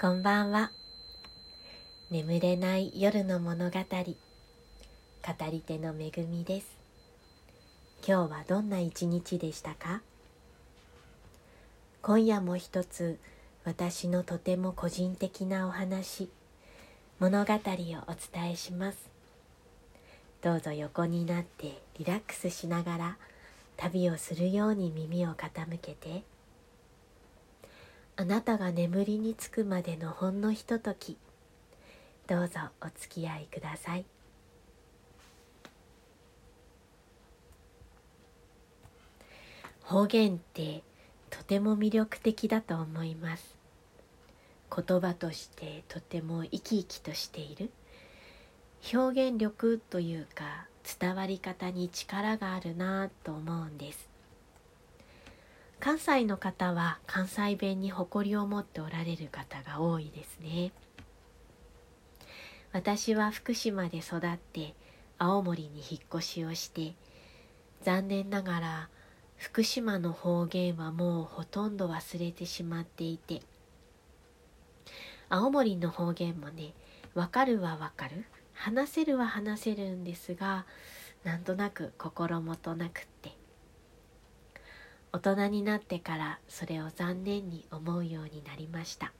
[0.00, 0.70] こんばんは。
[2.12, 3.80] 眠れない夜の物語。
[3.80, 3.84] 語
[5.50, 6.68] り手のめぐみです。
[8.06, 10.02] 今日はどんな一日でしたか？
[12.00, 13.18] 今夜も一つ
[13.64, 16.30] 私のとても個人的なお話
[17.18, 18.98] 物語をお伝えします。
[20.42, 23.16] どうぞ横になってリラックスしながら
[23.76, 26.22] 旅をするように耳を傾けて
[28.20, 31.16] あなたが眠りにつくまでのほんのひととき。
[32.26, 34.04] どうぞお付き合いください。
[39.82, 40.82] 方言って
[41.30, 43.56] とても魅力的だと思います。
[44.76, 47.70] 言葉としてとても生き生きとしている。
[48.92, 50.66] 表現力というか
[51.00, 54.07] 伝わり方に力があるなと思うんです。
[55.88, 60.70] 関西の方は関西弁に誇りを持っておられる方が多いですね。
[62.72, 64.74] 私は福島で育って
[65.16, 66.94] 青森に引っ越しをして
[67.84, 68.88] 残念ながら
[69.38, 73.40] 福島の方言はもうほとんど忘れてしまっていて
[75.30, 76.74] 青森の方言もね
[77.14, 80.66] わかるはわかる話せるは話せるんですが
[81.24, 83.37] なんとなく心もとなくって
[85.12, 89.12] 大人になってからそれを残念に思うようになりました。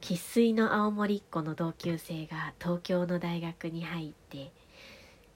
[0.00, 4.52] 生っ粋の青森っ子の同級生が東京の大学に入って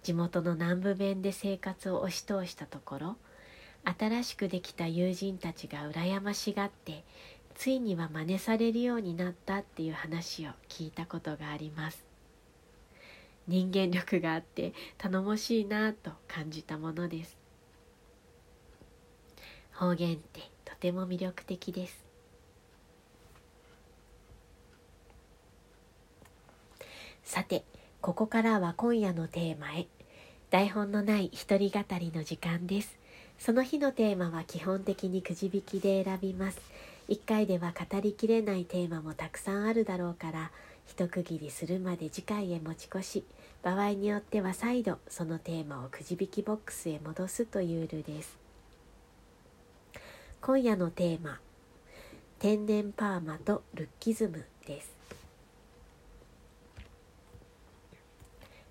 [0.03, 3.17] 地元の南部弁で生活を押し通したところ
[3.85, 7.03] 新しくできた友人たちが羨ましがって
[7.55, 12.05] ついには真似されるようになったっていう話を聞いたことがあります。
[13.47, 17.38] 人間力があって頼もしいなと感じたものです。
[19.79, 22.05] 方言ってとても魅力的です。
[27.23, 27.63] さて
[28.01, 29.87] ここからは今夜のテーマへ。
[30.51, 32.99] 台本のない一人語りの時間です。
[33.39, 36.61] その日のテーマは基本的にくじ引きで選びます。
[37.09, 40.51] 1回では語りきれないテーマもたくさんあるだろうから
[40.87, 43.25] 一区切りするまで次回へ持ち越し。
[43.63, 48.48] 場合によっては再度そのテーマをくじ引きボックスへ戻すというルールです。
[50.41, 51.41] 今夜のテーマ
[52.39, 54.97] 天然パーマとルッキズムです。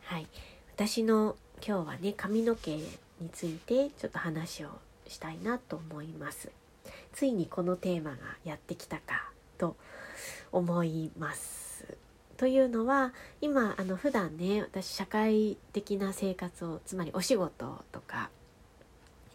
[0.04, 0.28] はい。
[0.74, 1.36] 私の
[1.66, 2.88] 今日はね髪の毛に
[3.34, 4.70] ついてちょっと話を
[5.08, 6.50] したいなと思います。
[7.12, 9.76] ついにこのテーマがやってきたかと
[10.54, 11.98] 思います。
[12.38, 18.30] というのは今あの普段ね私社会的な生活をつまりお仕事とか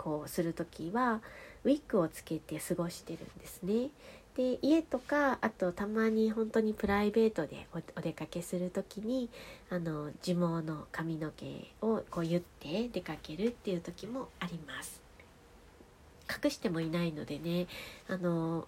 [0.02, 1.20] こうする時は
[1.62, 3.90] ウィッグをつけて過ごしてるんですね。
[4.36, 9.28] で家とかあとたまに本当にプライベートでお出かけする時に
[9.68, 15.00] あの地毛の髪の毛をこう言って出かけるっていう時もあります。
[16.44, 17.66] 隠してもいないのでね
[18.08, 18.66] あの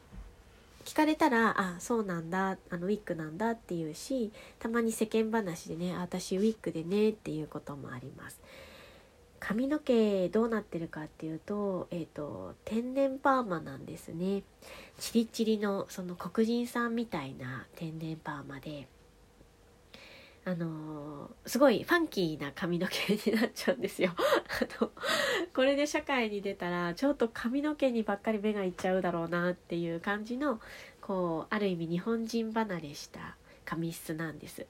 [0.85, 8.39] 聞かれたら「あそうなんだあのウィッグなんだ」っていうしたまに世間話でね「私ウィッグでね」っていうこともあります。
[9.47, 14.43] 髪の毛どうなってるかっていうと,、えーと、天然パーマなんですね。
[14.99, 18.89] チリチリのその黒人さんみたいな天然パーマで
[20.47, 24.15] あのー、すごいファンキーな髪の毛になっちゃうんですよ。
[24.17, 24.91] あの
[25.55, 30.59] これで社会に出たらちょっと髪の毛にばっかり目がいっちゃうだろうなっていう感じの
[31.03, 34.67] こうある意味日本人離れした髪質なんです。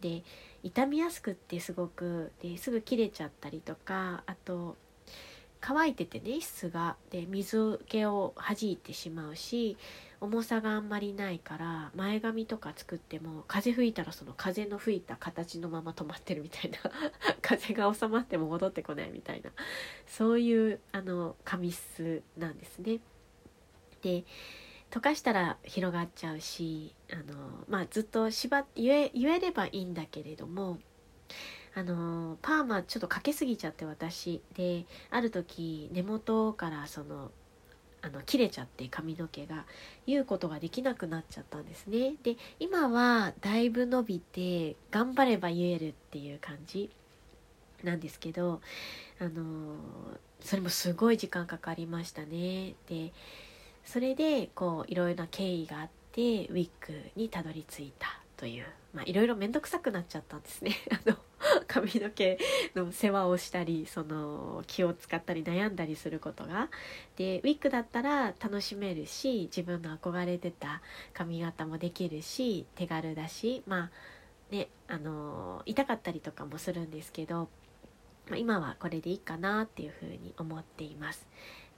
[0.00, 0.24] で
[0.62, 4.76] 傷みやすくってすごくですぐ切れちゃったりとかあと
[5.60, 6.96] 乾いててね質が。
[7.10, 9.76] で水気を弾いてしまうし
[10.20, 16.78] 重さがあんまりないから前髪とか作っても風吹いたらその風の吹いた形のまま止まってるみたいな。
[17.42, 19.50] 風が収まっても戻ってこないみたいな。
[20.06, 23.00] そういうあの髪質なんですね。
[24.02, 24.24] で
[24.90, 27.22] 溶かしたら広がっちゃうしあの、
[27.68, 30.78] まあ、ずっと縛って言え言えればいいんだけれども
[31.74, 37.30] あのパーマちょっとかけすぎちゃって私である時根元からその
[38.00, 39.64] あの切れちゃって髪の毛が
[40.06, 42.14] 言うことができなくなっちゃったんですね。
[42.22, 46.90] で今はだいぶ伸びて頑張れば言えるっていう感じ
[47.82, 48.60] なんですけど
[49.20, 49.76] あの
[50.40, 52.74] それもすごい時間かかりましたね。
[52.88, 53.12] で
[53.90, 60.72] それでこういろいろな経緯があってウィッグにたどり着いたというまあいろいろ面倒くさくなっちゃったんですね
[61.06, 61.16] あの
[61.66, 62.38] 髪の毛
[62.76, 66.68] の世話をしたりその気を使ったり悩んだりすることが
[67.16, 70.82] でウィッグだったら楽しめるし自分の憧れてた
[71.14, 73.90] 髪型もできるし手軽だしまあ
[74.50, 77.48] ねあの痛かったりとかもするんですけど、
[78.28, 81.26] まあ、今はこれでいいかなっていうふうに思っています。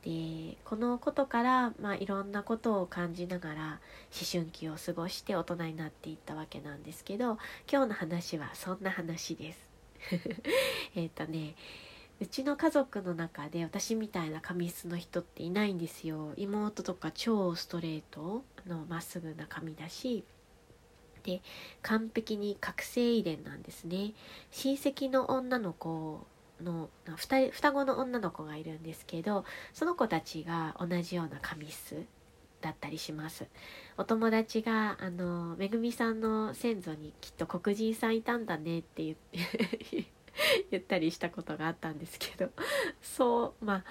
[0.03, 7.39] でこのことから、まあ、いろんなことを感じながら思春期を過ごして大人になっていったわけなんですけど
[7.71, 9.69] 今日の話はそんな話です。
[10.97, 11.55] えっとね
[12.21, 16.35] うちの家族の中で私みたいな髪質の人っていないんですよ。
[16.37, 20.25] 妹とか超ストレートのまっすぐな髪だし。
[21.23, 21.43] で
[21.83, 24.13] 完璧に覚醒遺伝なんですね。
[24.51, 26.27] 親戚の女の子
[26.61, 32.07] の2人双子の女の子がいるんですけどその子たちが同じような髪質
[32.61, 33.47] だったりします。
[33.97, 39.39] お友達があのめぐみさんの先祖にきっと黒人さんいたんだねって言って
[40.71, 42.51] 言ったりしたことがあったんですけど
[43.01, 43.85] そうまあ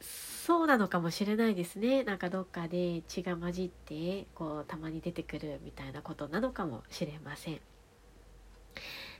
[0.00, 2.04] そうなのかもしれないですね。
[2.04, 7.60] なんかどっかで血が混じってこうたまに出てくるみたいなことなのかもしれません。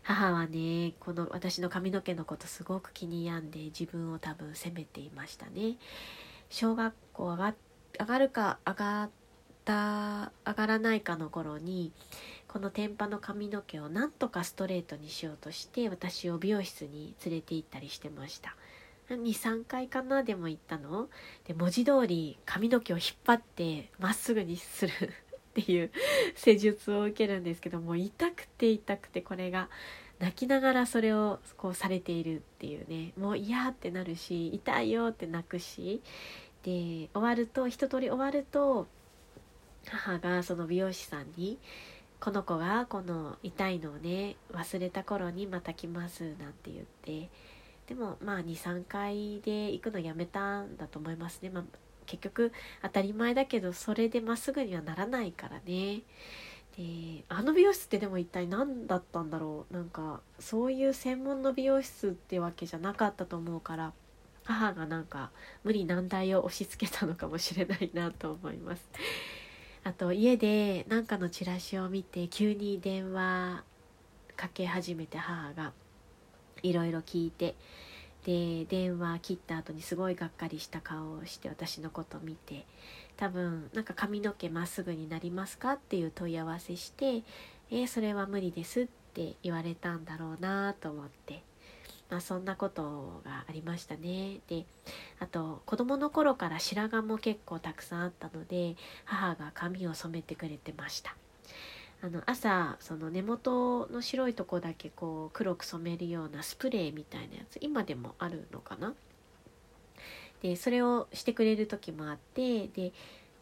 [0.09, 5.77] 母はねこの私の髪の毛のことすごく気に病んで自分を多分責めていましたね。
[6.49, 7.55] 小学校上が
[8.01, 9.11] 上がるか上がっ
[9.67, 11.93] た上がらないかの頃に
[12.47, 18.57] この天パの髪の毛をなんとかストレートにしようとして私を美容室に連れて行ったりしてました。
[19.11, 21.09] 23回かなでも行ったの。
[21.47, 24.93] で文字通り髪の毛を引っ張ってまっすぐにする。
[25.61, 25.91] っていう
[26.35, 29.69] 施術を受けるんですけども痛くて痛くてこれが
[30.19, 33.13] 泣きながらそれをこうされているっていうね。
[33.17, 36.03] もう嫌ってなるし痛いよって泣くし
[36.65, 38.87] で終わると一通り終わると
[39.87, 41.59] 母がその美容師さんに
[42.21, 47.31] 「この子がこの痛いのをね忘れた頃にまた来ます」なんて言って。
[47.87, 51.65] でもまあ23回で行くのやめたんだと思いますね、まあ、
[52.09, 52.53] 結局
[52.83, 56.03] 当たり前だけどそれでまっすぐにはならないからね
[56.77, 63.93] であの美容室ってでも一体何だったんだろうなんかそういう専門の美容室ってわけじゃなかったと思うから
[64.45, 65.31] 母がなんか
[65.63, 68.89] 無理難題を押し付けたのかもしれないなと思います。
[69.85, 73.63] あと家で何かのチラシを見て急に電話
[74.37, 75.73] かけ始めて母が
[76.63, 77.57] いろいろ聞いて
[78.29, 82.67] で電話切った後にすごいがっかりした顔をして私のこと見て
[83.17, 87.23] 多分なんか髪の毛まっすぐになりますかっていう問い合わせして
[87.73, 91.43] 「えー、それは無理です」って言われたんだろうなと思って
[92.11, 94.41] まあ、そんなことがありましたね。
[94.49, 94.65] で
[95.21, 101.17] あと子供の頃から白髪も結構たくさんあったので母が髪を染めてくれてました。
[102.01, 108.95] あの朝その根元の白いとこだけこう黒く染めるようなスプレーみたいなやつ今でもあるのかな？
[110.41, 112.93] でそれをしてくれる時もあってで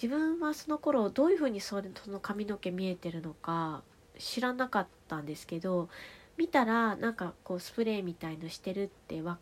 [0.02, 3.82] 自分はその頃どういうふうにその髪の毛見えてるのか
[4.18, 5.90] 知らなかったんですけど
[6.38, 9.38] 見たらなんかこうスプレーみたいのしてるってわ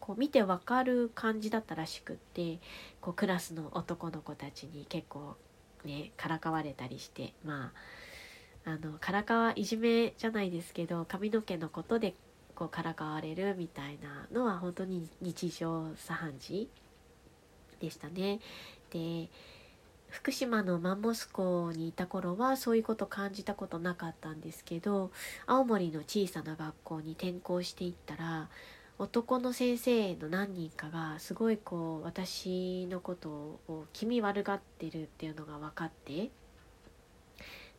[0.00, 2.58] こう見てわかる感じだったらしくって
[3.02, 5.36] こうクラスの男の子たちに結構
[5.84, 7.97] ねからかわれたりしてまあ
[8.64, 12.14] あのからかわいじめじゃないですけど髪の毛のことで
[12.54, 16.70] こうからかわれるみたいなのは本当に日常茶飯事
[17.80, 18.40] でしたね。
[18.90, 19.28] で
[20.08, 25.10] 福島のマンモス校にいた頃はそういうこと感じたことなかったんですけど
[25.46, 28.48] 青森の小さな学校に転校していったら
[28.98, 33.28] 男の先生の何人かがすごいこう私のこと
[33.68, 36.30] を気味悪がってるっていうのが分かって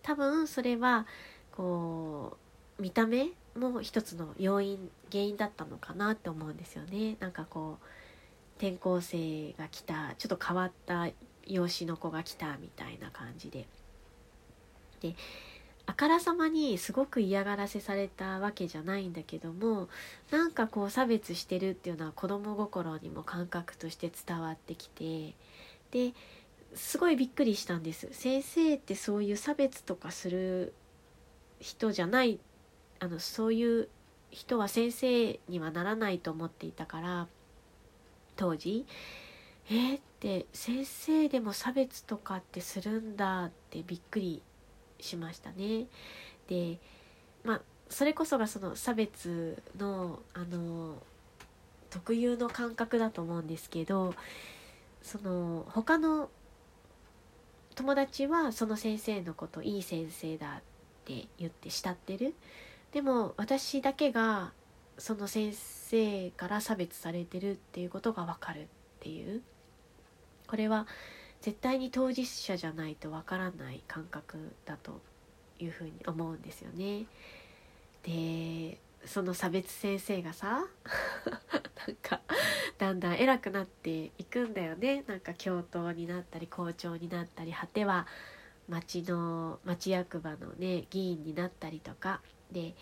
[0.03, 1.05] 多分それは
[1.51, 2.37] こ
[2.77, 7.17] う見た目も一つの要因原因だったのかなって思うんですよね。
[7.19, 7.85] なんかこう
[8.57, 11.07] 転校生が来たちょっと変わった
[11.45, 13.67] 養子の子が来たみたいな感じで。
[15.01, 15.15] で
[15.85, 19.89] あからさまにすごく嫌がらせされたわけじゃないんだけども
[20.29, 25.33] なんかこう差別してるっていうのは子供心にも感覚として伝わってきて
[25.89, 26.13] で
[26.75, 30.73] すごいびっくりしたんです先生ってそういう差別とかする
[31.59, 32.39] 人じゃない
[32.99, 33.89] あのそういう
[34.31, 37.27] 人は先生にはならないと思っていたから
[38.35, 38.85] 当時
[39.71, 44.41] えー、って先生でも差別とかってするんだってびっくり
[44.99, 45.85] しましたね。
[46.47, 46.79] で
[47.43, 50.95] まあそれこそがその差別のあの
[51.91, 54.13] 特有の感覚だと思うんですけど
[55.03, 56.29] その他の
[57.79, 60.61] 友達はその先生のこといい先生だっ
[61.05, 62.35] て言って慕ってる
[62.91, 64.51] でも私だけが
[64.97, 68.65] その先生から差別されてるっていうことが分かるっ
[68.99, 69.41] ていう
[70.47, 70.87] これは
[71.39, 74.99] 絶対に当事者じゃないとわからない感覚だと
[75.57, 77.05] いうふうに思うんですよね。
[78.03, 80.65] でその差別先生がさ
[81.87, 82.21] なんか
[82.77, 85.03] だんだん偉くなっていくんだよね。
[85.07, 88.07] なんか教頭になったり校長になったり果ては
[88.67, 92.21] 町の町役場のね議員になったりとか。
[92.51, 92.75] で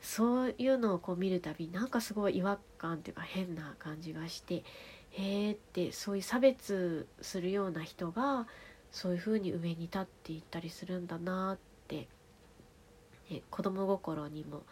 [0.00, 4.62] そういうのをこう見るたびなんかすごい違和感っていうか変な感じがして
[5.10, 8.46] へえってそういう差別するような人が
[8.92, 12.08] そういうふうに上に立っていったりするんだなって、
[13.30, 14.62] ね、子供心にも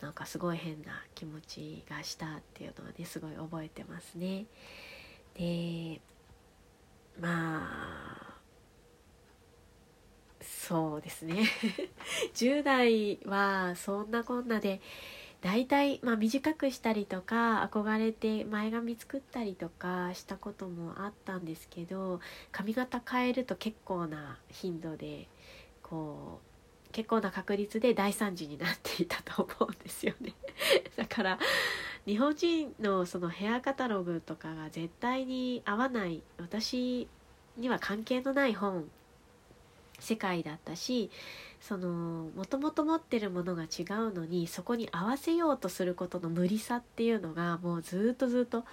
[0.00, 4.46] なんかすごい変な気持ちがしたっていうのはねすごい覚えてますね。
[5.34, 6.00] で
[7.20, 7.68] ま
[8.28, 8.32] あ
[10.42, 11.44] そうですね
[12.34, 14.80] 10代はそんなこんなで
[15.40, 22.20] 大体、まあ、短くしたりとか憧れて前髪作ったりとかしたこともあったんですけど
[22.52, 25.28] 髪型変えると結構な頻度で
[25.82, 26.51] こう
[26.92, 30.34] 結構な確率で大惨事になっていたと思うんですよね。
[30.96, 31.38] だから
[32.06, 37.08] 日本人のそのヘアカタログとかが絶対に合わない私
[37.56, 38.90] には関係のない本
[39.98, 41.10] 世界だったし
[41.60, 48.64] そのもともと持ってるものが違うのにそこに合わせようとすることの無理さっていうのがもうずっとずっと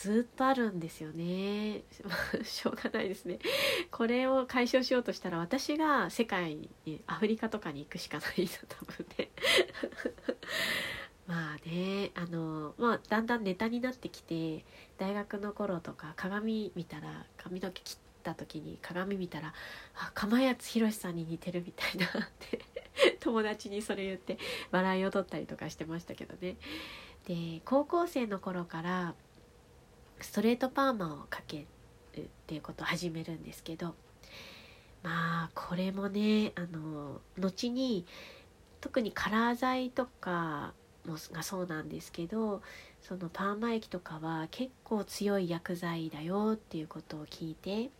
[0.00, 1.82] ずっとあるんですよね。
[2.42, 3.38] しょうがないですね。
[3.90, 9.30] これを解消しようとしたら私が世界にアフリカとかに行くしかないと多分ね。
[11.28, 14.64] まあねあのまあだんだんネタになってきて
[14.96, 19.52] 大学の頃とか鏡見たら髪の毛切った時に鏡見たら
[19.96, 22.64] 「あ釜谷宏さんに似てる」みたいなって
[23.20, 24.38] 友達にそれ言って
[24.70, 26.56] 笑いを取ったりとかしてましたけどね。
[27.26, 29.14] で高校生の頃から
[30.24, 31.66] ストレートパーマをかけ
[32.16, 33.94] るっていうことを始めるんですけど
[35.02, 38.04] まあこれもねあの後に
[38.80, 40.72] 特にカラー剤とか
[41.06, 42.62] もがそうなんですけど
[43.02, 47.90] そのパーマ液とかは結構強い薬剤だよっていうことを聞いて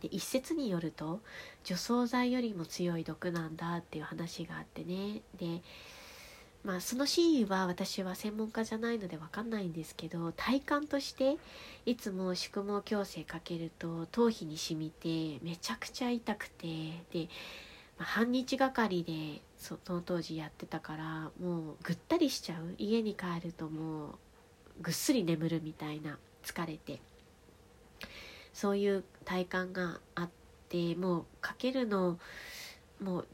[0.00, 1.20] で一説によると
[1.64, 5.20] 除草剤よりも強い毒なんだっていう話があってね。
[5.38, 5.62] で
[6.62, 11.36] まあその真意は私は専門家じゃないので分かんないんですけど体感として
[11.86, 16.66] いつも宿毛矯正かけると頭皮に染みてめちゃくちゃ痛くて
[17.12, 17.28] で、
[17.98, 22.74] まあ、半日がかりでその当時やってたからもうぐったりしちゃう。
[22.78, 24.14] 家に帰るともう
[24.82, 27.00] ぐっすり眠るみたいな疲れて。
[28.52, 30.30] そういう体感があっ
[30.68, 32.18] てもうかけるの
[33.00, 33.26] もう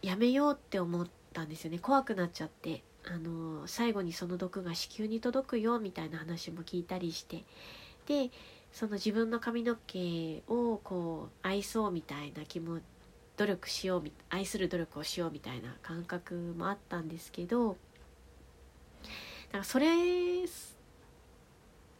[0.00, 1.78] やめようって思ってたんですよね。
[1.78, 2.82] 怖くなっちゃって。
[3.06, 7.44] あの最後にその毒が子宮に届くよみたいな話も聞いたりして。
[8.06, 8.30] で
[8.72, 12.80] その自分の髪の毛をこう愛そうみたいな気も
[13.36, 17.76] 努力しよう愛する努力をしようみたいな感覚もあったんですけど。
[19.52, 19.86] なんかそれ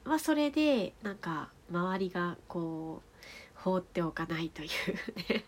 [0.05, 3.19] はそれでなんか周りがこう
[3.55, 4.69] 放っておかないという
[5.33, 5.45] ね。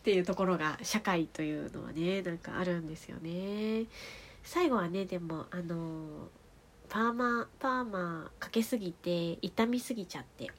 [0.00, 3.84] っていうところが社会というのはねなんかあるんですよね。
[4.42, 6.28] 最後はねでもあの
[6.88, 10.50] パーマパーマかけすぎて痛みすぎちゃって。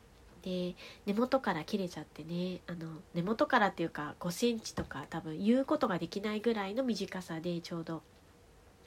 [0.43, 8.01] で根元から切れちゃってねあの根元からっていうか5センチとか多分言うことができないぐらいの短さでちょうど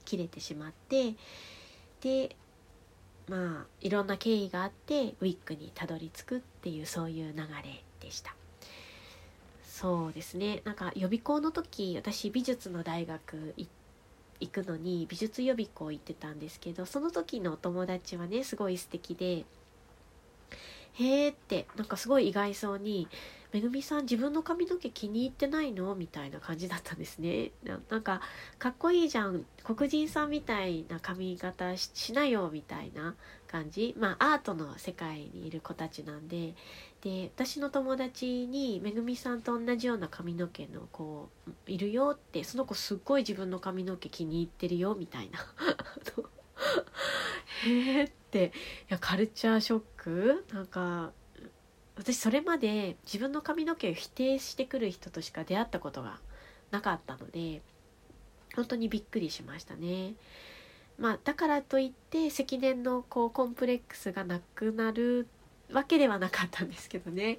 [0.04, 1.14] 切れてしまって。
[2.00, 2.37] で
[3.28, 8.37] まあいろんな経緯があってウィッグにたどり着くっていうそういう流れでした。
[9.84, 10.62] そうですね。
[10.64, 13.54] なんか予備校の時私美術の大学
[14.40, 19.44] 行くのに美術予備校行ってたんですけどその時のお友達はねすごい素敵で
[20.94, 23.08] へえってなんかすごい意外そうに
[23.52, 27.52] めぐみさん自分の髪の毛気に入ってないのみたいな感じだったんですね。
[27.88, 28.20] なんか
[28.58, 33.14] かっこいいじゃん黒人さんみたいな髪型しなよみたいな
[33.46, 33.94] 感じ。
[33.96, 36.54] まあアートの世界にいる子たちなんで。
[37.00, 41.28] で私の友達にめぐみさんと同じような髪の毛の子
[41.66, 45.38] いるよってその子すっごい自分の髪の毛気に入ってるよみたいな。
[47.64, 48.50] へえってい
[48.88, 50.44] やカルチャーショック？
[50.52, 51.12] なんか
[51.96, 56.18] 私それまで自分の髪の毛を否定してくる人としか出会ったことが
[56.72, 57.62] なかったので
[58.56, 60.14] 本当にびっくりしましたね。
[60.98, 65.26] まあ、だからといって積年のこうコンプレックスがなくなる
[65.72, 67.38] わけではなかったんですけどね。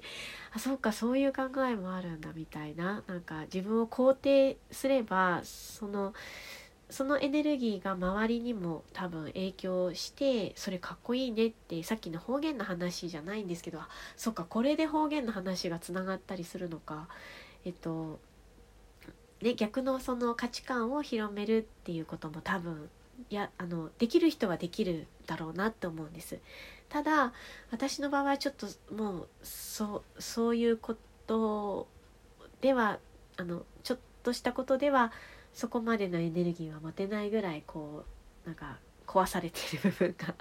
[0.54, 3.02] あそうかそういう考えもあるんだみたいな。
[3.06, 6.12] なんか自分を肯定すればその
[6.88, 13.80] そのエネルギーが周りにも多分影響してそれかっこいいねってさっきの方言の話じゃないんですけど
[14.16, 17.08] そっかこれで方言の話がつながったりするのか。
[17.64, 18.20] えっと
[19.42, 22.88] ね逆のその価値観を広めるっていうことも多分
[23.28, 26.38] いやあのできる人はできるだろうなって思うんです。
[26.88, 27.32] ただ
[27.70, 31.88] 私の場合はちょっともうそそういうこと
[32.60, 32.98] では
[33.36, 35.12] あのちょっとしたことでは
[35.56, 38.04] そこまでのエネルギーは持てないぐらいこ
[38.44, 40.34] うなんか壊されている部分が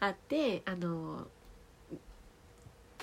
[0.00, 1.26] あってあの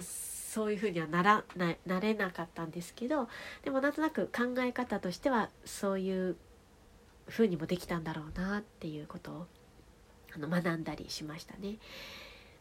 [0.02, 3.30] そういうふうにはならななれなかったんですけど
[3.64, 6.36] でもなんとなく考え方としてはそういう
[7.28, 9.48] ふうにもできたんだろうなっていうことを
[10.34, 11.76] あの学んだりしましたね。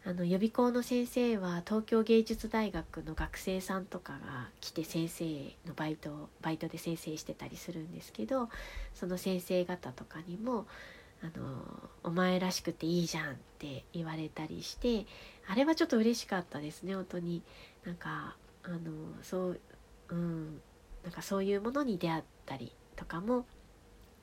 [0.05, 5.25] あの予備校の先生は東京芸術大学の学生さんとかが来て先生
[5.67, 8.49] のバイトバイトで先生してたりするんですけど
[8.95, 10.67] その先生方とかにも
[11.23, 15.05] 「あのお前らしくていいじゃん」って言われたりして
[15.47, 17.43] あれはちょっと嬉しかったですね本当に。
[17.85, 18.79] なんかあの
[19.23, 19.61] そう
[20.09, 20.61] うん
[21.03, 23.47] なんかそういうものに出会ったりとかも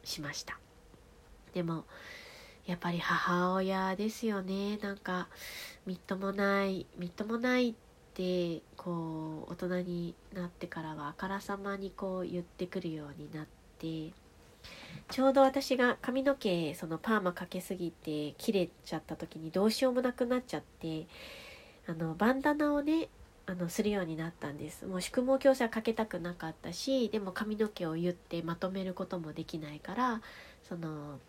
[0.03, 0.59] しました。
[1.53, 1.85] でも
[2.67, 4.77] やっぱり母親ですよね。
[4.77, 5.29] なんか
[5.85, 7.73] みっともないみっともないっ
[8.13, 13.45] てこう大人になってからはあからさまにこう言ってくるようになっ
[13.79, 14.11] て
[15.09, 21.07] ちょうど私が髪の毛そのパーマかけすぎて切れちゃった時にどうしようもなくなっちゃって
[21.87, 23.07] あのバンダナをね
[23.45, 24.85] あのするようになったんです。
[24.85, 30.21] もう宿毛矯正はかけたくなかったしでも髪の毛を言ってまとめることもできないから
[30.67, 31.19] その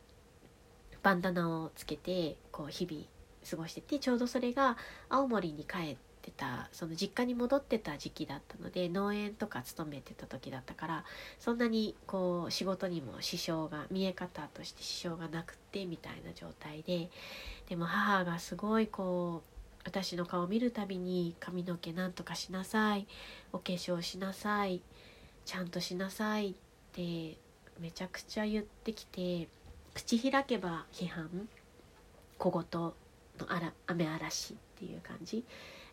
[1.03, 3.05] バンダナをつけてこう日々
[3.49, 4.77] 過ごしててちょうどそれが
[5.09, 11.05] 青森に帰ってたその実家に戻ってた時期だったので農園とか勤めてた時だったから
[11.39, 17.11] そんなにこう仕事にも支障が見え方として支障がなくってみたいな状態で
[17.69, 23.07] でも母がすごいこう私の顔を見るたびに髪の毛なんとかしなさい
[23.53, 24.83] お化粧しなさい
[25.47, 26.55] ちゃんとしなさいっ
[26.93, 27.39] て
[27.81, 29.49] めちゃくちゃ言ってきて
[29.99, 31.29] 口開けば批判
[32.39, 32.95] 小言の
[33.49, 35.45] あら雨嵐っていう感じ。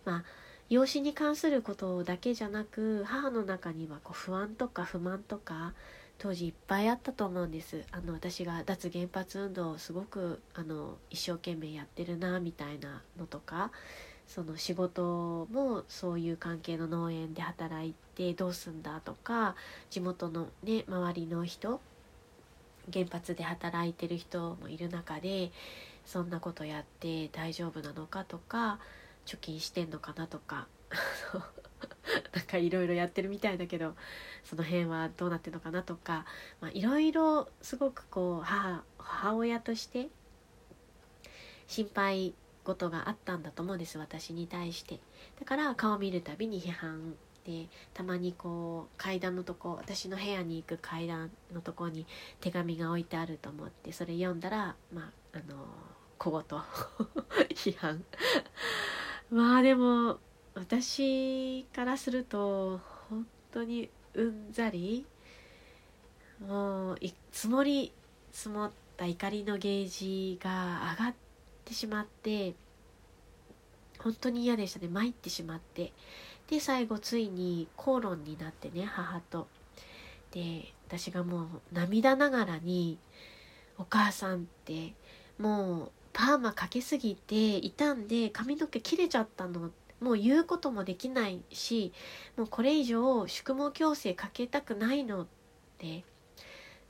[0.05, 0.23] まあ
[0.69, 5.73] 養子に関することだけじゃなく母の中にはこう不安とか不満とか
[6.19, 7.83] 当時いっぱいあったと思うんです。
[7.91, 13.71] あの私が脱原発運動をすごくあの一生懸命やってるなみたいなのとか
[14.27, 19.55] その仕事もそういう関係の農園で働いてどうすんだとか
[19.89, 21.81] 地元のね周りの人
[22.93, 25.51] 原発で働いてる人もいる中で
[26.05, 28.79] そんなことやって大丈夫なのかとか
[29.25, 30.67] 貯金してんのかなとか
[32.33, 33.95] なんかいろいろやってるみたいだけど
[34.43, 36.25] その辺はどうなってるのかなとか
[36.73, 40.07] いろいろすごくこう母母親として
[41.67, 44.99] 心配事があったんだと思うんです私に対して。
[45.39, 47.15] だから顔見るたびに批判
[47.45, 52.05] でたまにこう階段のとこ私の部屋に行く階段のとこに
[52.41, 55.65] 手紙が置いてあると思ってそれ読んだらまああの
[56.17, 56.59] 小言
[57.53, 58.03] 批判。
[59.29, 60.19] まあでも
[60.53, 62.79] 私からすると
[63.09, 65.05] 本当にうんざり
[66.39, 66.99] もう
[67.31, 67.91] 積もり
[68.31, 71.15] 積もった怒りのゲージが上がっ
[71.63, 72.55] てしまって
[73.99, 74.87] 本当に嫌でしたね。
[74.87, 75.91] 参ってしまって。
[76.49, 79.47] で最後ついに口論になってね母と。
[80.31, 82.97] で私がもう涙ながらに
[83.77, 84.93] 「お母さんって
[85.39, 91.93] もうパーマかけすぎて傷んで髪の毛切れちゃったの」もう言うこともできないし
[92.35, 95.23] もうこれ以上宿毛矯正かけたくないの。
[95.23, 95.27] っ
[95.77, 96.03] て。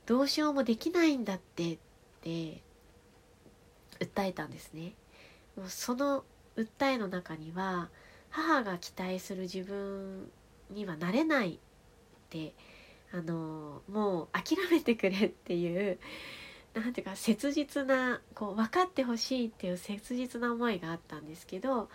[0.06, 1.74] どうしようもできないんだって。
[1.74, 1.78] っ
[2.22, 2.62] て。
[3.98, 4.92] 訴えたんですね。
[5.56, 6.24] もうその
[6.56, 7.88] 訴えの中には
[8.30, 10.30] 母が期待する自分
[10.70, 11.58] にはなれないっ
[12.30, 12.54] て
[13.12, 15.98] あのもう諦めてくれっていう
[16.74, 21.88] 何ていうか切実なこう分かってほしいっていう切実な思いがあったんですけど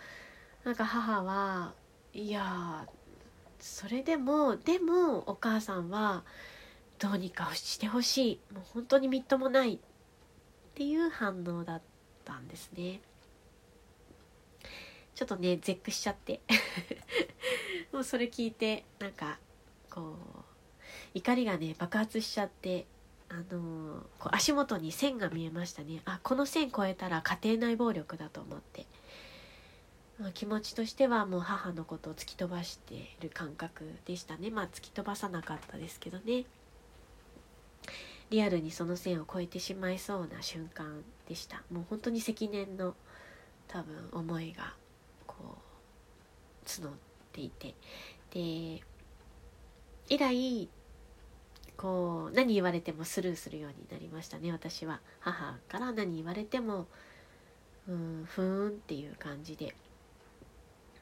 [0.64, 1.74] なんか母は
[2.12, 2.86] いや
[3.60, 6.24] それでもでもお母さんは
[6.98, 9.78] どうにかしてほしいもう本当にみっともないっ
[10.74, 11.82] ていう反応だっ
[12.24, 13.00] たんですね。
[15.14, 16.40] ちょっとね絶句しちゃって。
[17.92, 19.38] もうそれ聞いてなんか
[19.90, 20.42] こう
[21.14, 22.86] 怒りがね爆発しちゃって
[23.28, 26.02] あのー、こう足元に線が見えましたね。
[26.04, 28.86] あこの線越えたら家庭内暴力だと思って。
[30.18, 34.50] まあ、気持ちとしてはもう母のことを突き飛ばしてる感覚でしたね。
[34.50, 36.44] まあ突き飛ばさなかったですけどね。
[38.30, 41.62] リアルにその線を越えてしまいそうな瞬間でした。
[41.70, 42.94] もう本当に積年の
[43.68, 44.74] 多分思いが
[45.42, 45.58] こ
[46.62, 46.92] う募っ
[47.32, 47.74] ていて。
[48.30, 48.82] で
[50.08, 50.68] 以来
[51.76, 55.00] こう何言われてもスルーするようになりましたね私は。
[55.20, 56.86] 母から何言われても
[57.88, 59.74] うんふーんっていう感じで、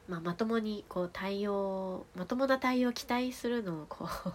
[0.07, 4.31] まあ、まともにこう対応まともな対応を期待するのをこう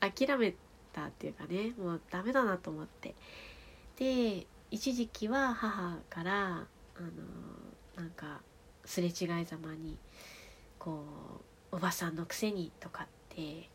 [0.00, 0.54] 諦め
[0.92, 3.14] たっていうかねもうダメだなと思って。
[3.96, 7.08] で一時期は母からあの
[7.96, 8.40] なんか
[8.84, 9.98] すれ違いざまに
[10.78, 11.04] こ
[11.72, 13.68] う「おばさんのくせに」とかって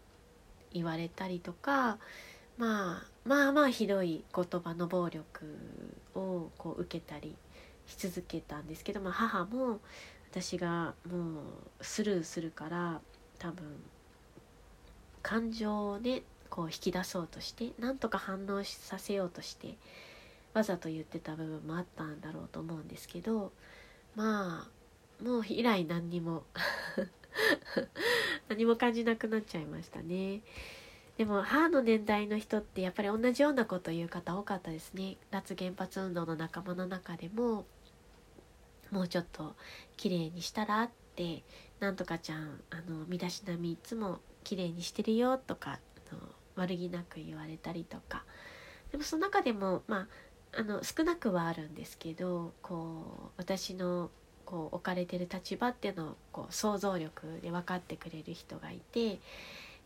[0.73, 1.97] 言われたりとか、
[2.57, 5.57] まあ、まあまあひどい言葉の暴力
[6.15, 7.35] をこう受けたり
[7.87, 9.79] し続けたんですけど、まあ、母も
[10.31, 11.41] 私がも
[11.79, 13.01] うスルーするから
[13.39, 13.63] 多分
[15.21, 19.75] 感情をねこう引き出そうとしてなんとか反応させようとして
[20.53, 23.51] わざと言ってた部分もあったんだろうと思うんですけど
[24.15, 24.67] まあ
[25.23, 26.43] もう以来何にも
[28.49, 30.41] 何も感じなくなっちゃいましたね。
[31.17, 35.17] でも母の年代の人ってやっぱり同じようなこと言う方多かったですね。
[35.31, 37.65] 脱原発運動の仲間の中でも
[38.91, 39.55] もうちょっと
[39.97, 41.43] 綺麗にしたらって
[41.79, 45.79] なんとかちゃんあの身だしなみいつも綺麗にしてるよとか
[46.11, 46.21] あの
[46.55, 48.23] 悪気なく言われたりとか
[48.91, 50.07] でもその中でもま
[50.53, 54.09] ああの少なくはあるんですけどこう私の
[54.45, 59.19] こう置かれてる立場っていうのをこう想像力で分かってくれる人がいてい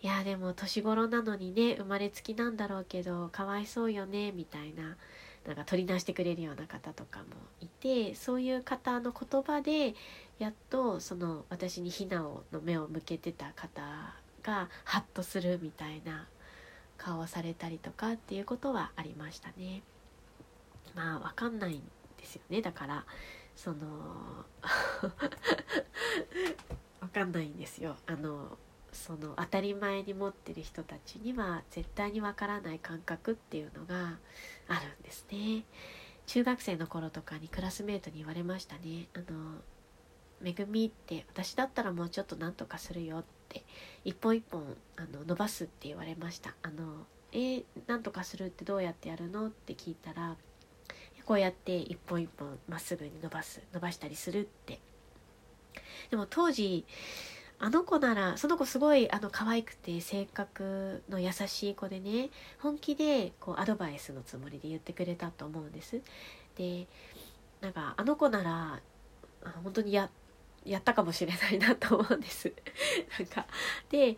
[0.02, 4.96] やでも年頃なのにね生まれつきなんだろうけどかわいそうよねみたいな
[5.46, 7.26] なんか取り出してくれるような方とかも
[7.62, 9.96] いてそういう方の言葉で
[10.38, 13.82] やっとその私に非難の目を向けてた方
[14.44, 16.28] がハッとするみたいな
[16.98, 19.82] 顔をされたりとかっていうことはありましたね。
[20.96, 21.82] まあ分かんないん
[22.18, 23.06] ですよねだから
[23.62, 23.76] その
[27.02, 27.98] 分かんないんですよ。
[28.06, 28.58] あの
[28.94, 34.18] その当たり前に持ってる人たちには絶対にわからない感覚っていうのが
[34.70, 35.66] あるんですね。
[36.26, 39.10] 中学生の頃とかにクラスメートに言われましたね。
[39.14, 39.60] あの
[40.40, 43.66] めぐみって私だったらもうちょっとなんとかするよって
[44.06, 46.56] 一本一本あの伸ばすって言われました。
[46.62, 49.48] あのえー、なんとかするってどうやってやるの？
[49.48, 50.38] って聞いたら
[51.30, 54.80] こうやって一本一本まっすぐに伸ばす伸ばしたりするって。
[56.10, 56.88] でも当時
[57.60, 66.02] あの子ならその子すごいあの可愛くて性格の優しい子でね本気でこうアドバイスのつもりで言ってくれたと思うんです。
[66.56, 66.88] で
[67.62, 68.80] なんかあの子なら
[69.64, 70.10] 本当にや
[70.66, 72.52] やったかもしれないなと思うんです。
[73.20, 73.46] なんか
[73.90, 74.18] で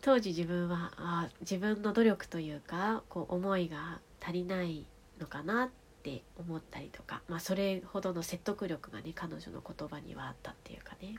[0.00, 4.86] 当時自分はあ自分の努力というかこう思いが足りない
[5.20, 11.16] のかなってって思ったりとか、まあ、それほどの説得力がね彼女の言葉にはあったっていうかね。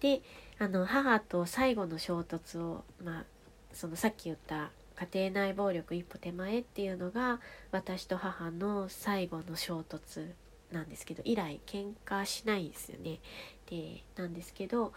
[0.00, 0.22] で
[0.58, 3.24] あの母と最後の衝突を、まあ、
[3.72, 4.70] そのさっき言った
[5.12, 10.30] 家庭内暴力一歩手前っていうのが私と母の最後の衝突
[10.72, 13.20] なんですけど以来喧嘩しないですよね。
[13.68, 14.94] でなんですけど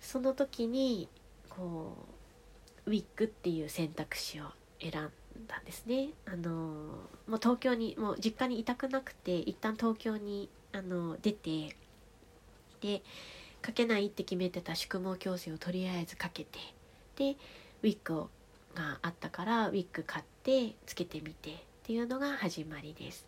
[0.00, 1.08] その時に
[1.48, 1.96] こ
[2.86, 4.46] うウィッグっていう選択肢を
[4.80, 5.12] 選ん
[5.46, 6.10] だんですね。
[6.26, 11.76] あのもう東京にもう実家にいたくなくて一旦東京にあの出て
[12.80, 13.02] で
[13.62, 16.58] かけないって決めてた宿毛矯正をとりあえずかけて
[17.16, 17.36] で
[17.82, 18.28] ウィッグ
[18.74, 23.26] があったからウィッグ買ってつけてみてっていうのが始まりです。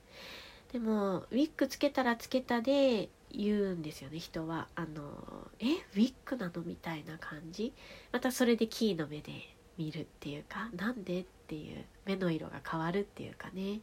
[0.72, 6.62] でもウィッグつけたらつけたで言うんですよね人はあのえウィッグなの？
[6.62, 7.72] みたいな感じ
[8.12, 9.32] またそれでキーの目で
[9.78, 11.20] 見るっていうかなんで？
[11.20, 13.80] っていう目の色が変わるっていうかね。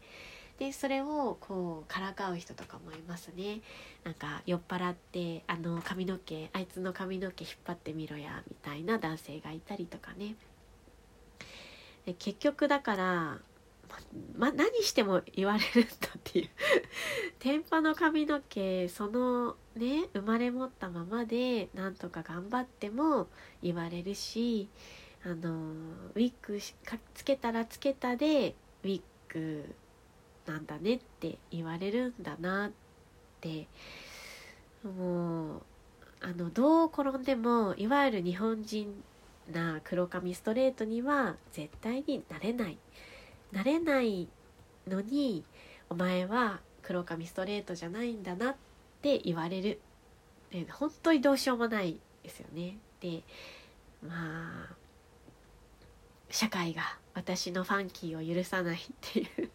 [0.59, 3.61] でそれをこうからかう人とかもいますね。
[4.03, 10.35] なんか酔っ払ってあの髪の毛あいつの髪の毛引っ張ってみろやみたいな男性がいたりとかね。
[12.05, 13.39] で結局だから
[14.37, 16.49] ま何しても言われるんだっていう。
[17.39, 23.27] 天パの髪の毛そのね生まれ持ったままでなんとか頑張っても
[23.61, 24.69] 言われるし
[25.25, 25.59] あの
[26.13, 29.75] ウィッグかつけたらつけたでウィッグ
[30.45, 32.71] なんだねって言われるんだなっ
[33.41, 33.67] て。
[34.85, 35.61] もう
[36.21, 39.03] あのどう転んでもいわゆる日本人
[39.51, 42.77] な黒髪ストレートには絶対になれない。
[43.51, 44.27] なれない
[44.87, 45.43] のに
[45.89, 48.55] お前は黒髪ストレートじゃないんだなっ
[49.01, 49.79] て言われる。
[50.71, 52.77] 本当にどうしようもないですよね。
[53.01, 53.23] で
[54.03, 54.84] まあ
[56.35, 56.81] 社会が
[57.13, 59.49] 私のファンキーを許さないっていう。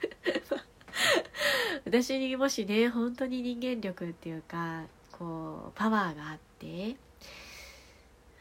[1.85, 6.97] 私にもしね本当に人間力っていうかこうパワーがあって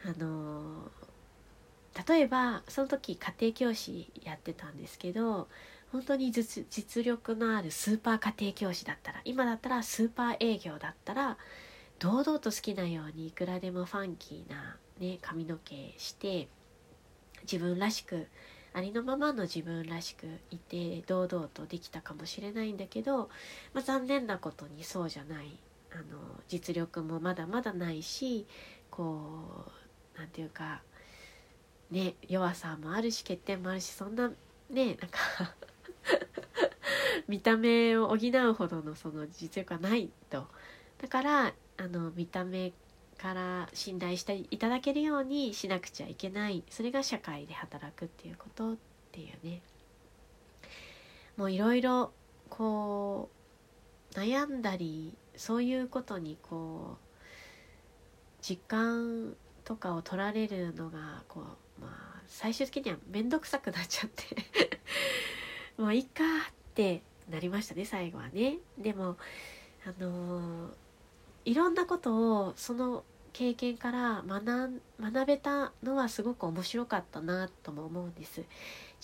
[0.06, 0.90] あの
[2.08, 5.46] 例えばその時家庭教師やってたんですけど
[5.92, 11.36] 本当に実力のあるスーパー家庭教師だったら今だったらスーパー営業だったら
[11.98, 16.48] 堂々と好きなようにいくらでもファンキーな、ね、髪の毛して
[17.50, 18.28] 自分らしく
[18.72, 23.28] ありのままの自分らしくいて堂々とできたかもしれないんだけど、
[23.74, 25.58] まあ、残念なことにそうじゃない。
[25.92, 26.02] あの
[26.46, 28.46] 実力もまだまだないし
[28.92, 30.82] こう何て言うか
[31.90, 34.30] ね弱さもあるし欠点もあるしそんな
[34.70, 35.18] ねなんか
[37.26, 40.46] 見た目を補うほどのその実力はないと。
[40.98, 42.72] だからあの見た目
[43.20, 46.64] から信頼していただけるようにしなくちゃいけない。
[46.70, 48.76] それが社会で働くっていうことっ
[49.12, 49.60] ていうね。
[51.36, 52.12] もういろいろ
[52.48, 53.28] こ
[54.14, 61.40] う悩んだりそういうことにこう時間とかを取られるのがこ
[61.78, 64.24] うまあ最終的には面倒くさくなっちゃって。
[65.76, 68.58] もういいかってなりましたね最後はね。
[68.78, 69.18] でも
[69.84, 70.72] あのー、
[71.44, 78.42] いろんなことをその経験から学学べたのはすごく面白かったなとも思うんです。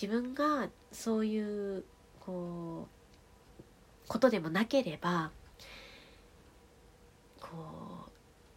[0.00, 1.84] 自分がそういう
[2.20, 5.30] こうことでもなければ
[7.40, 7.48] こ
[8.08, 8.10] う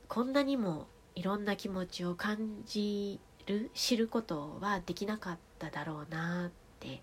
[0.07, 7.01] こんなにもいろんな気持ちを感じる知ることはできなかっただろうなって。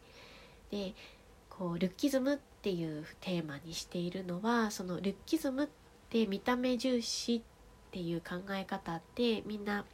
[0.70, 0.94] で
[1.48, 7.40] こうルッキズムっていうテーマにしているのはそのルッキズムってで見た目重視っ
[7.90, 9.84] ていう考え方ってみんな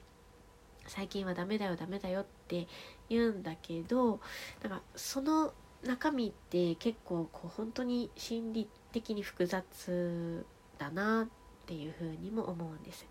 [0.86, 2.66] 最近はダメだよダメだよって
[3.08, 4.20] 言うんだけど
[4.60, 5.52] だかその
[5.84, 10.44] 中身って結構こう本当に心理的に複雑
[10.78, 11.26] だなっ
[11.66, 13.06] ていうふうにも思うんです。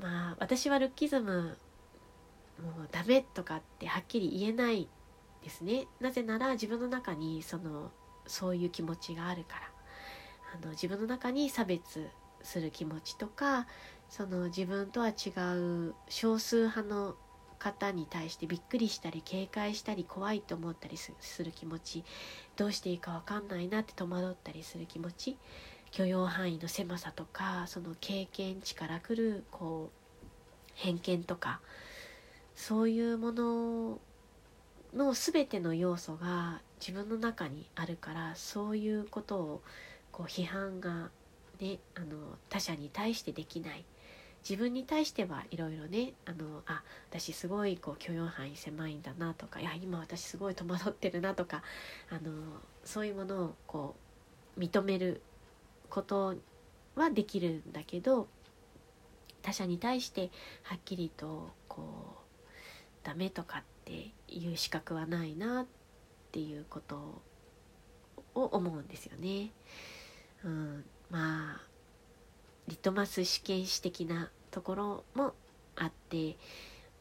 [0.00, 1.58] まあ私はルッキズム
[2.62, 4.88] もうダメとかってはっきり言えない
[5.42, 7.90] ですねなぜなら自分の中にその
[8.26, 9.67] そういう気持ちがあるから
[10.54, 12.08] あの自分の中に差別
[12.42, 13.66] する気持ちとか
[14.08, 17.16] その自分とは違う少数派の
[17.58, 21.12] 方に対してびっくりしたり警戒したり怖いと思ったりす
[21.44, 22.04] る気持ち
[22.56, 25.36] どうしていいか分かんないなって戸惑ったりする気持ち
[25.90, 29.98] 許容範囲の狭さとかその経験値からくるこう
[30.74, 31.60] 偏見とか
[32.54, 33.98] そういうもの
[34.94, 39.62] の全ての要素が自分の中にあるからそういうことを
[40.18, 41.10] こう批判が
[41.60, 42.06] ねあの
[42.48, 43.84] 他者に対してできない
[44.48, 51.62] 自分に対してはいろいろねあのあ私すごいこう許容範囲狭いんだなとかいや今私すごい戸惑ってるなとか
[52.10, 52.32] あの
[52.84, 53.94] そういうものをこ
[54.56, 55.22] う認める
[55.88, 56.34] こと
[56.96, 58.26] はできるんだけど
[59.42, 60.30] 他者に対して
[60.64, 65.66] はっきりとこうダメとかっていう資格はないなっ
[66.32, 67.22] ていうこと
[68.34, 69.50] を思うんですよね。
[70.48, 71.60] うん、まあ
[72.68, 75.34] リトマス試験紙的なところも
[75.76, 76.36] あって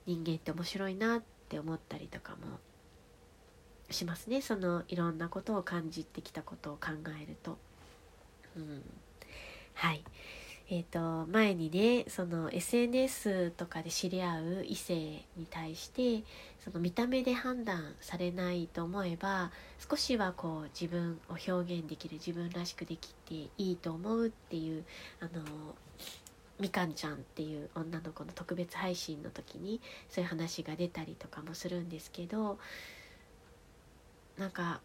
[0.06, 2.60] 人間って面白いなって思ったりとかも
[3.90, 4.42] しますね。
[4.42, 6.90] そのいろんなことを感じてきたことを考
[7.22, 7.58] えると。
[8.58, 8.84] うん、
[9.74, 10.04] はい。
[10.70, 14.96] えーと、前にねその SNS とかで知り合う異性
[15.38, 16.24] に対して
[16.60, 19.52] その見た目で判断されないと思えば
[19.90, 24.84] 少しはこう自分を表現できる自分らしくできていいと思うっていう
[25.22, 25.42] あの
[26.60, 32.60] みかんちゃんっていう女の子の特別配信の時にそういう話が出たりとかもするんですけど
[34.38, 34.82] なんか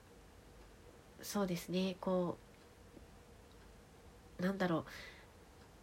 [1.22, 2.36] そうですねこ
[4.38, 4.84] うなんだろう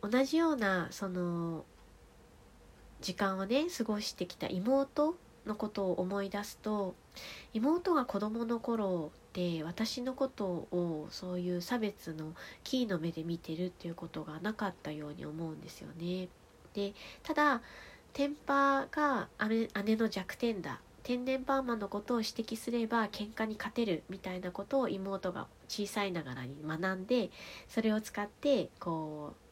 [0.01, 1.65] 同じようなその
[3.01, 6.95] 時間をね過ごしてきた妹のことを思い出すと
[7.53, 12.33] 妹が子供の頃って私のことをそういう差別の
[12.63, 16.27] キーの目で見てるっていうことがなかったように思うんですよね。
[16.73, 17.61] でただ
[18.13, 27.29] テンパが姉姉の弱点だ天然パーマのことを指摘すれば喧嘩に勝てるみたいなことを妹が小さいながらに学んで
[27.67, 29.48] それを使ってこう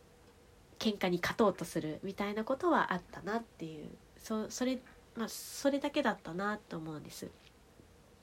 [0.79, 4.79] 喧嘩に勝とうとするみたいなことはあったなっていうそそれ
[5.15, 7.29] まあそれだけだったなと思うんです。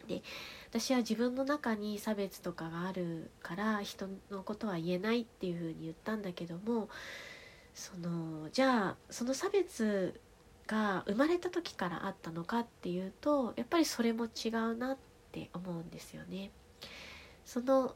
[0.07, 0.23] で
[0.69, 6.90] 私は自分の中に差別とかがあるから人のことは言えないっていうふうに言ったんだけども
[7.75, 10.21] そのじゃあその差別
[10.67, 14.99] が生まれた時からあったのかっていうとやっぱりそれも違うなっ
[15.33, 16.51] て思うんですよね。
[17.45, 17.95] その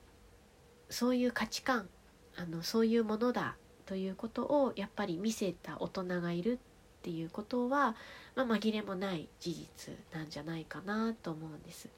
[0.91, 1.89] そういう価値観
[2.37, 3.57] あのそういうものだ
[3.89, 6.59] ということをやっぱり見せた大人がいる
[6.99, 7.97] っていうことは、
[8.37, 11.89] まあ、紛れもない事実なんじゃないかなと思うんです。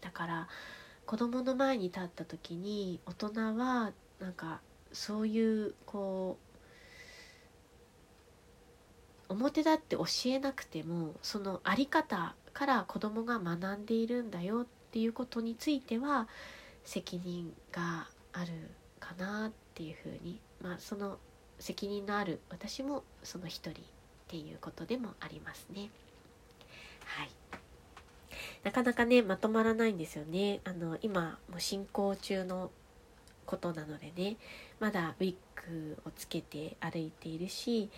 [0.00, 0.48] だから
[1.06, 4.60] 子供の前に立った時に大人はなんか
[4.92, 6.36] そういうこ
[9.28, 16.26] う表立って教えなくてもその在り方から子供が学んでいるんだよっていうことについては
[16.82, 18.52] 責任がある
[18.98, 21.18] かなっていうふうにまあその
[21.60, 23.74] 責任のある私もその一人っ
[24.26, 25.88] ていうことでもありますね。
[27.04, 27.30] はい。
[28.64, 30.60] なかなかねまとまらないんですよね。
[30.64, 32.72] あの今も進行中の
[33.46, 34.36] ことなのでね。
[34.80, 35.34] まだウィッ
[35.68, 37.88] グをつけて歩いているし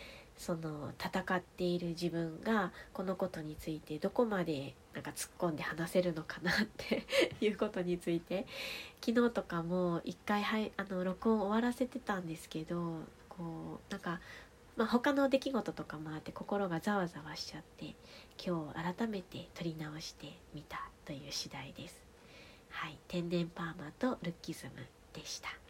[0.40, 7.06] その戦っている自分がこのことについてどこまでなんか突っ込んで話せるのかなって
[7.44, 8.46] いうことについて
[9.04, 14.18] 昨日とかも一回はいあの録音終わらせてたんですけどこうなんか、
[14.76, 17.94] まあ、他の出来事とかもあって心がざわざわしちゃって
[18.42, 22.02] 今日改めて撮り直してみたという次第です。
[22.70, 25.69] はい、天然パーマとルッキズムでした。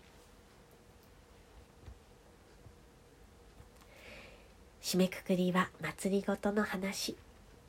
[4.82, 7.16] 締めくくりは祭りごとの話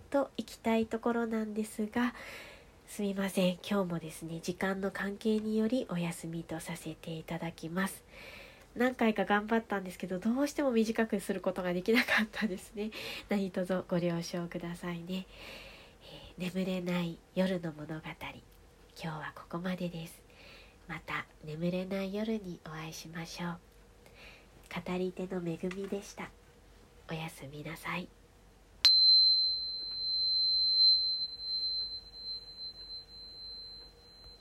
[0.10, 2.13] といきたいところなんですが
[2.88, 3.58] すみません。
[3.67, 8.04] 今日もですね時間の関係によりお休みとさせていただきます。
[8.76, 12.91] 何回か頑張ったんですけどどうしても短くすることができなかったですね。
[13.30, 15.26] 何卒ご了承くださいね、
[16.38, 18.02] えー、眠れない夜の物語。
[18.02, 18.13] 今
[18.95, 20.21] 日はここまでです。
[20.88, 23.58] また眠れない夜にお会いしましょう。
[24.74, 26.30] 語り手の恵みでした。
[27.12, 28.21] おやすみなさい。